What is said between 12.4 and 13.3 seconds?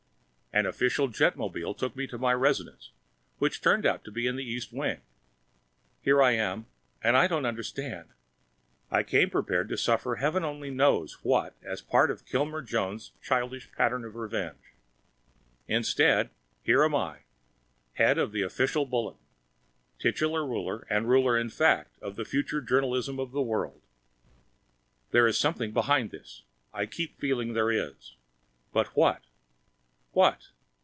Jones's